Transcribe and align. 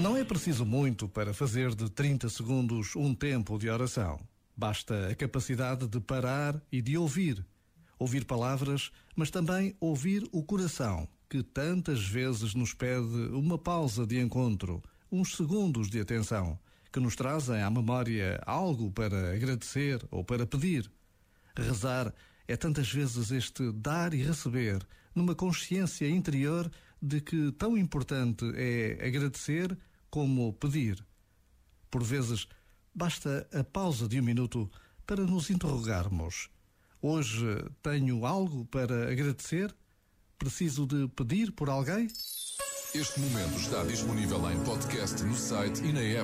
Não 0.00 0.16
é 0.16 0.24
preciso 0.24 0.64
muito 0.64 1.06
para 1.06 1.34
fazer 1.34 1.74
de 1.74 1.90
30 1.90 2.30
segundos 2.30 2.96
um 2.96 3.14
tempo 3.14 3.58
de 3.58 3.68
oração. 3.68 4.18
Basta 4.56 5.08
a 5.08 5.14
capacidade 5.14 5.86
de 5.86 6.00
parar 6.00 6.60
e 6.72 6.80
de 6.80 6.96
ouvir. 6.96 7.44
Ouvir 7.98 8.24
palavras, 8.24 8.90
mas 9.14 9.30
também 9.30 9.76
ouvir 9.78 10.26
o 10.32 10.42
coração, 10.42 11.06
que 11.28 11.42
tantas 11.42 12.02
vezes 12.02 12.54
nos 12.54 12.72
pede 12.72 13.28
uma 13.32 13.58
pausa 13.58 14.06
de 14.06 14.18
encontro, 14.18 14.82
uns 15.12 15.36
segundos 15.36 15.90
de 15.90 16.00
atenção, 16.00 16.58
que 16.90 16.98
nos 16.98 17.14
trazem 17.14 17.62
à 17.62 17.70
memória 17.70 18.42
algo 18.46 18.90
para 18.90 19.34
agradecer 19.34 20.02
ou 20.10 20.24
para 20.24 20.46
pedir. 20.46 20.90
Rezar 21.54 22.12
é 22.50 22.56
tantas 22.56 22.90
vezes 22.92 23.30
este 23.30 23.70
dar 23.70 24.12
e 24.12 24.22
receber, 24.22 24.84
numa 25.14 25.36
consciência 25.36 26.08
interior 26.08 26.70
de 27.00 27.20
que 27.20 27.52
tão 27.52 27.78
importante 27.78 28.44
é 28.56 29.06
agradecer 29.06 29.78
como 30.10 30.52
pedir. 30.54 31.04
Por 31.90 32.02
vezes, 32.02 32.48
basta 32.92 33.48
a 33.52 33.62
pausa 33.62 34.08
de 34.08 34.20
um 34.20 34.24
minuto 34.24 34.68
para 35.06 35.24
nos 35.24 35.48
interrogarmos. 35.48 36.50
Hoje 37.00 37.46
tenho 37.82 38.26
algo 38.26 38.64
para 38.66 39.10
agradecer? 39.10 39.74
Preciso 40.36 40.86
de 40.86 41.06
pedir 41.08 41.52
por 41.52 41.70
alguém? 41.70 42.08
Este 42.92 43.20
momento 43.20 43.56
está 43.60 43.84
disponível 43.84 44.50
em 44.50 44.58
podcast 44.64 45.22
no 45.22 45.36
site 45.36 45.84
e 45.84 45.92
na 45.92 46.00
app. 46.00 46.18